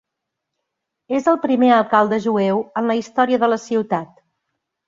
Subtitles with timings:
[1.17, 4.21] És el primer alcalde jueu en la història de la ciutat.